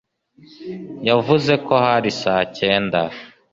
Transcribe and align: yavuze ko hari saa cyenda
yavuze 1.07 1.53
ko 1.65 1.73
hari 1.85 2.09
saa 2.21 2.43
cyenda 2.57 2.99